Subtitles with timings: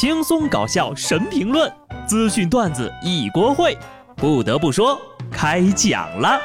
[0.00, 1.68] 轻松搞笑神评论，
[2.06, 3.76] 资讯段子一锅烩。
[4.14, 4.96] 不得不说，
[5.28, 6.40] 开讲了。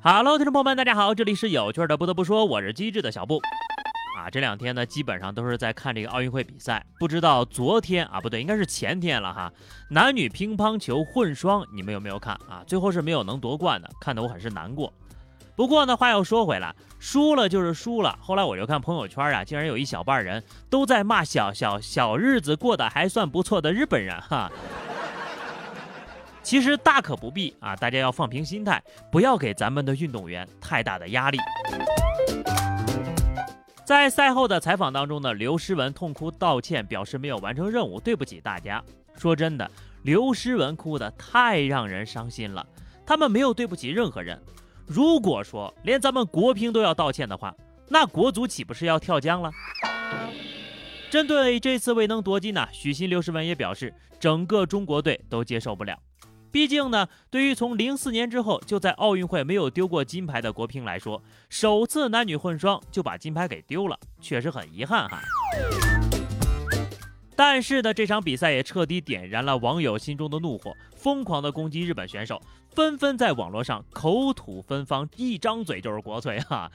[0.00, 1.96] Hello，听众朋友们，大家好，这里是有趣的。
[1.96, 3.40] 不得不说，我是机智的小布。
[4.16, 6.86] 啊，这两天呢，基本上都是在看这个奥运会比赛。
[7.00, 9.52] 不知道昨天啊，不对，应该是前天了哈。
[9.90, 12.62] 男女乒乓球混双，你们有没有看啊？
[12.64, 14.92] 最后是没有能夺冠的，看得我很是难过。
[15.56, 18.18] 不过呢，话又说回来，输了就是输了。
[18.20, 24.52] 后来我就看朋友圈啊，竟然有一小半人都在骂小小小日子过得还算不错的日本人哈。
[26.44, 31.38] 其实大可不必啊，大家要放平心态，不要给咱们的运动员太大的压力。
[33.84, 38.82] 在赛后的采访当中呢，刘诗雯痛哭道歉，表示没有完成任务，对不起大家。
[39.16, 39.70] 说真的，
[40.02, 42.66] 刘诗雯哭的太让人伤心了。
[43.06, 44.38] 他们没有对不起任何人。
[44.86, 47.54] 如果说连咱们国乒都要道歉的话，
[47.88, 49.50] 那国足岂不是要跳江了？
[51.10, 55.96] 针对这次未能夺金呢，许昕、刘诗雯也表示，整个中国队都接受不了。
[56.50, 65.20] 毕竟呢，对于从零四年之后就在奥运会没有丢过金牌的国乒来说，首次男女混双就把金牌给丢了，确实很遗憾哈。
[67.36, 76.72] 但是呢，这场比赛也彻底点燃了网友心中的怒火，疯狂的攻击日本选手，纷纷在网络上口吐芬芳，一张嘴就是国粹哈。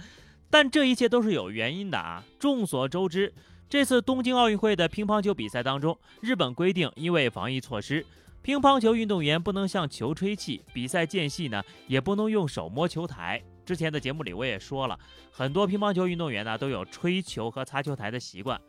[0.52, 2.24] 但这一切都是有原因的啊！
[2.38, 3.34] 众所周知，
[3.68, 8.06] 这次东京奥运会的乒乓球比赛当中，日本规定因为防疫措施。
[8.44, 13.42] 乒乓球运动员不能向球吹气，比赛间隙呢也不能用手摸球台。
[13.66, 15.00] 之前的节目里我也说了，
[15.32, 18.60] 很多乒乓球运动员呢都有吹球和擦球台的习惯，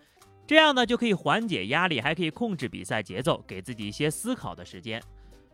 [0.47, 5.03] 这样呢就可以缓解压力，还可以控制比赛节奏，给自己一些思考的时间。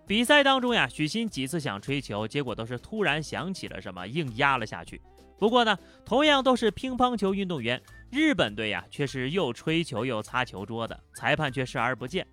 [0.07, 5.01] 比赛当中呀，许昕几次想吹球，结果都是突然想起了什么，硬压了下去。
[5.39, 7.81] 不过呢，同样都是乒乓球运动员，
[8.11, 12.27] 日本队呀却是又吹球又擦球桌的，裁判却视而不见。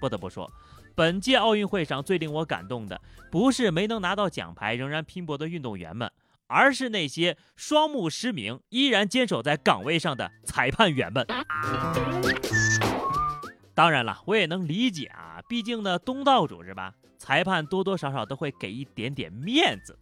[0.00, 0.50] 不得不说。
[0.96, 3.00] 本届奥运会上最令我感动的，
[3.30, 6.10] 不是没能拿到奖牌仍然拼搏的运动员们，
[6.48, 11.24] 而是那些双目失明依然坚守在岗位上的裁判员们。
[13.74, 16.92] 当然了，我也能理解啊，毕竟呢，东道主是吧？
[17.16, 19.96] 裁判多多少少都会给一点点面子。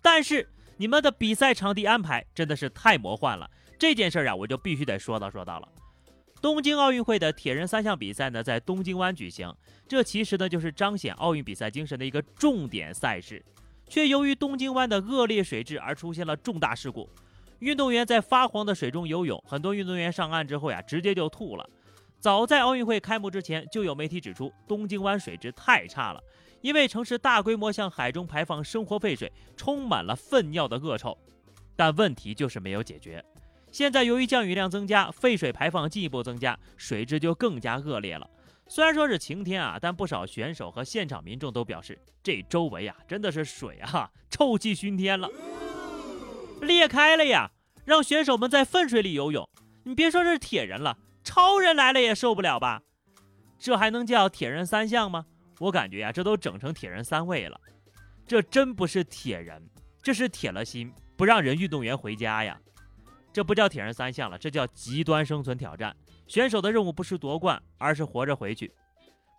[0.00, 3.48] 但是你们的比赛场地安排真的是太魔幻了，
[3.78, 5.68] 这件事儿啊，我就必须得说道说道了。
[6.40, 9.54] 东京奥运会的铁人三项比赛呢，在东京湾举行。
[9.86, 13.44] 这其实呢，就是彰显奥运比赛精神的一个重点赛事，
[13.92, 17.06] 却由于东京湾的恶劣水质而出现了重大事故。
[17.58, 21.70] 运动员在发黄的水中游泳，很多运动员上岸之后呀，直接就吐了。
[22.18, 26.20] 早在奥运会开幕之前，就有媒体指出，东京湾水质太差了，
[26.62, 31.14] 因为城市大规模向海中排放生活废水，充满了粪尿的恶臭。
[31.76, 33.22] 但问题就是没有解决。
[33.70, 38.26] 现在由于降雨量增加，废水排放进一步增加，水质就更加恶劣了。
[38.74, 45.28] 虽然说是晴天啊，但不少选手和现场民众都表示，这周围啊真的是水啊，臭气熏天了，
[46.62, 47.50] 裂开了呀，
[47.84, 49.46] 让选手们在粪水里游泳。
[49.84, 52.80] 你别说是铁人了，超人来了也受不了吧？
[53.58, 55.26] 这还能叫铁人三项吗？
[55.58, 57.60] 我感觉呀，这都整成铁人三位了。
[58.26, 59.62] 这真不是铁人，
[60.02, 62.58] 这是铁了心不让人运动员回家呀。
[63.34, 65.94] 这不叫铁人三项了，这叫极端生存挑战。
[66.26, 68.72] 选手的任务不是夺冠，而是活着回去。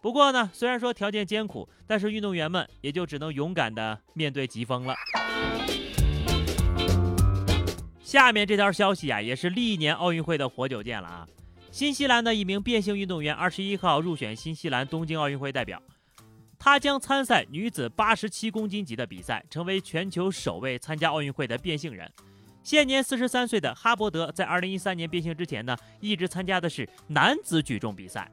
[0.02, 4.94] 不过呢，虽然说条件艰苦，但是运动员们也就只能勇敢的面对疾风了。
[8.02, 11.28] 下面这条消息啊，也是历年奥运会的活久见了啊！
[11.72, 15.82] 新西兰的一名变性运动员，二十一号入选新西兰东京奥运会代表，
[16.60, 22.12] 他将参赛女子八十七公斤级的比赛，成为全球首位参加奥运会的变性人。
[22.63, 28.31] 现年四十三岁的哈伯德，在二零一三年变性之前呢，一直参加的是男子举重比赛。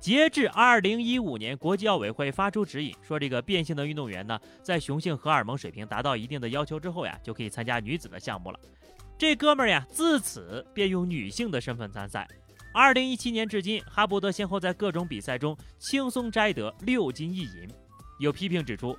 [0.00, 8.58] 截至二零一五年，国际奥委会发出指引，说这个变性的运动员呢，在雄性荷尔蒙水平达到一定的要求之后呀，就可以参加女子的项目了。
[9.16, 12.26] 这哥们儿呀，自此便用女性的身份参赛。
[12.72, 17.68] 二零一七年至今，哈伯德先后在各种比赛中轻松摘得六金一银。
[18.18, 18.96] 有批评指出，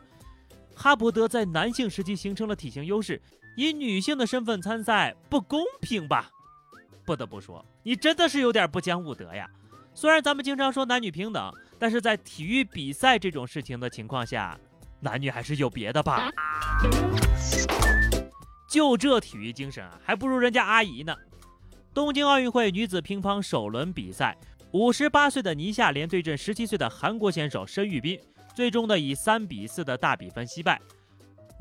[0.75, 3.21] 哈伯德在男性时期形成了体型优势。
[3.59, 6.29] 以女性的身份参赛不公平吧？
[7.05, 9.45] 不得不说，你真的是有点不讲武德呀。
[9.93, 14.57] 虽然咱们经常说男女平等，但是在体育比赛这种事情的情况下，
[15.01, 16.31] 男女还是有别的吧？
[18.69, 21.13] 就这体育精神啊，还不如人家阿姨呢。
[21.93, 24.37] 东京奥运会女子乒乓首轮比赛，
[24.71, 28.17] 五十八岁的倪夏莲对阵十七岁的韩国选手申玉斌，
[28.55, 30.79] 最终的以三比四的大比分惜败。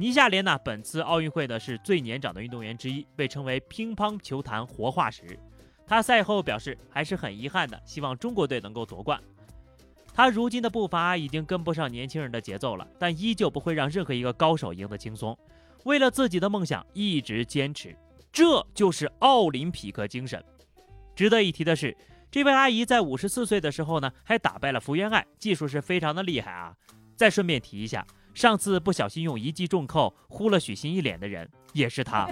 [0.01, 5.37] 倪夏莲呢，本次奥运会呢是最年长的运动员之一，被称为乒乓球坛活化石。
[5.85, 9.21] 他赛后表示，还是很遗憾的，希望中国队能够夺冠。
[10.15, 15.37] 他如今的步伐已经跟不上年轻人的节奏了，但依旧不会让任何一个高手赢得轻松。
[15.83, 17.97] 为了自己的梦想，一直坚持，
[18.31, 20.41] 这就是奥林匹克精神。
[21.17, 21.97] 值得一提的是，
[22.31, 26.73] 这位阿姨在五十四岁的时候呢，还打败了福原爱，技术是非常的厉害啊。
[27.17, 28.07] 再顺便提一下。
[28.39, 32.31] 上次不小心用一记重扣呼了许昕一脸的人也是他。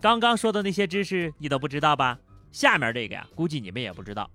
[0.00, 2.18] 刚刚说的那些知识你都不知道吧？
[2.50, 4.28] 下面这个呀，估计你们也不知道。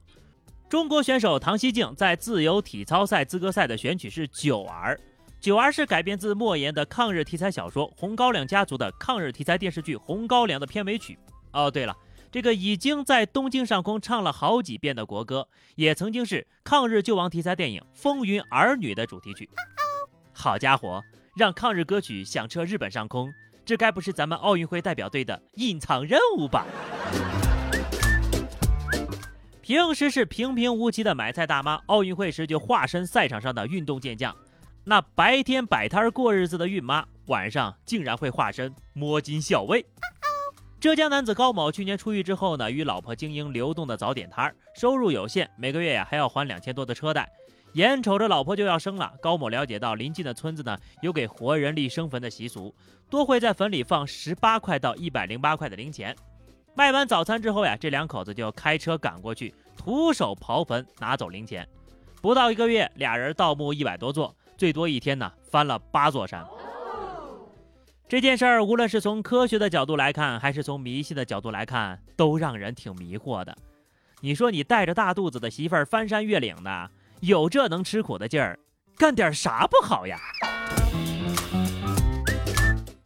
[0.70, 4.96] 中国选手唐熙静在自由体操赛资格赛的选曲是《九儿》，
[5.42, 11.20] 《九儿》是改编自莫言的抗日题材小说《红高粱家族》的抗日题材电视剧《红高粱》的片尾曲。
[11.52, 11.94] 哦，对了。
[12.34, 19.48] 这个已经在东京上空唱了好几遍的国歌，也曾经是抗日救亡题材电影《风云儿女》的主题曲。
[20.32, 21.04] 好家伙，
[21.38, 23.32] 让抗日歌曲响彻日本上空，
[23.64, 26.66] 这该不是咱们奥运会代表队的隐藏任务吧？
[29.62, 34.36] 平时是平平无奇的买菜大妈，奥运会时就化身赛场上的运动健将。
[34.86, 39.86] 那白天摆摊过日子的孕妈，晚上竟然会化身摸金校尉。
[40.84, 47.32] 浙江男子高某去年出狱之后呢，与老婆经营流动的早点摊儿，收入有限，每个月呀还要还两千多的车贷，
[47.76, 52.76] 眼瞅着老婆就要生了，高某了解到临近的村子呢有给活人立生坟的习俗，
[53.10, 56.14] 多会在坟里放十八块到一百零八块的零钱。
[56.76, 61.66] 卖完早餐之后呀，这两口子就开车赶过去，徒手刨坟拿走零钱。
[62.22, 66.46] 不到一个月，俩人盗墓一百多座，最多一天呢翻了八座山。
[68.14, 73.58] 这件事儿，无论是从科学的角度来看，还是从迷信的角度来看，都让人挺迷惑的。
[74.20, 78.60] 你说你带着大肚子的媳妇儿翻山越岭的，有这能吃苦的劲儿，
[79.00, 80.20] 干点啥不好呀？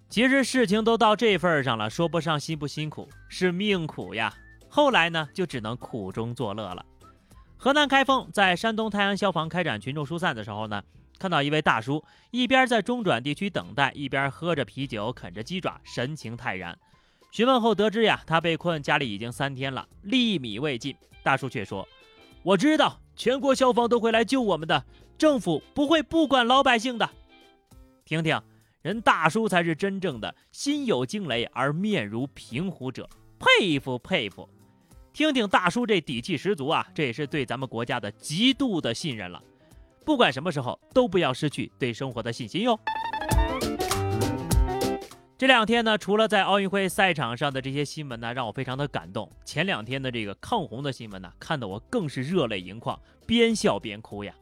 [0.10, 4.34] 其实事情都到这份儿上了，说不上辛不辛苦，是命苦呀。
[4.68, 6.86] 后来呢，就只能苦中作乐了。
[7.56, 10.84] 河南开封在山东泰安消防开展群众疏散的时候呢。
[11.20, 16.78] 看到一位大叔一边在中转地区等待，一边喝着啤酒，啃着鸡爪，神情泰然。
[17.32, 20.96] 询问后得知呀，他被困家里已经三天了，粒米未进。
[21.24, 21.88] 大叔却说
[22.42, 24.86] ：“我知道全国消防都会来救我们的，
[25.18, 27.10] 政府不会不管老百姓的。”
[28.06, 28.40] 听听，
[28.82, 34.48] 人大叔才是真正的心有惊雷而面如平湖者，佩服佩服。
[35.12, 39.44] 听听大叔这底气十足啊，这也是对咱们国家的极度的信任了。
[40.08, 42.80] 不管什么时候，都不要失去对生活的信心哟。
[45.38, 49.30] 这两天呢，除了在奥运会赛场上的这些新闻呢，让我非常的感动。
[49.44, 54.34] 前两天的这个抗洪的新闻呢，看得我更是热泪盈眶，边笑边哭呀。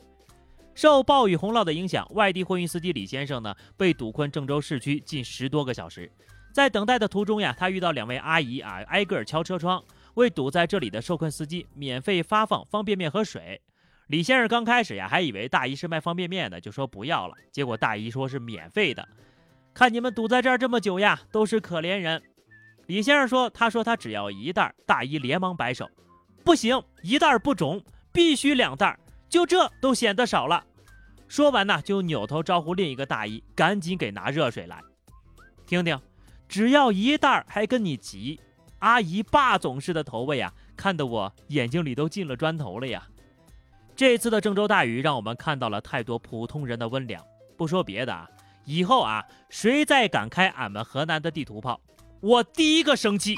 [0.75, 6.11] 受暴雨洪涝的影响，外地货运司机李先生呢，被堵困郑州市区近十多个小时。
[6.53, 9.83] 在等待的途中呀，他遇到两位阿姨啊，挨个敲车窗，
[10.13, 13.59] 为堵在这里的受困司机免费发放方便面和水。
[14.07, 17.35] 李先生刚开始呀，还以为大姨是卖方便面的，就说不要了。
[17.51, 19.07] 结果大姨说是免费的。
[19.73, 22.21] 看你们堵在这儿这么久呀，都是可怜人。
[22.85, 25.89] 李先生说：“他说他只要一袋。”大姨连忙摆手
[26.45, 28.97] ：“不行，一袋不中，必须两袋。
[29.27, 30.63] 就这都显得少了。”
[31.27, 34.79] 说完呢，就扭头招呼另一个大姨，赶紧给拿热水来。
[35.65, 35.99] 听听，
[36.47, 38.39] 只要一袋还跟你急？
[38.79, 43.07] 阿姨霸总式的投喂呀，看得我眼睛里都进了砖头了呀。
[43.95, 47.23] 这次的郑州大雨让我们看到了太多普通人的温良。
[47.57, 48.29] 不说别的啊，
[48.65, 51.79] 以后啊，谁再敢开俺们河南的地图炮，
[52.19, 53.35] 我第一个生气。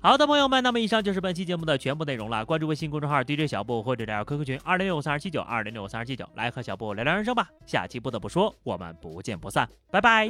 [0.00, 2.44] 好的，朋友们，那么以上就是本期节目的全部内容了。
[2.46, 7.48] 关注微信公众号 DJ 小布或者加 QQ 群二零六三二七九二零六三二七九，来和小布聊聊人生吧。
[7.66, 10.28] 下期不得不说，我们不见不散，拜拜。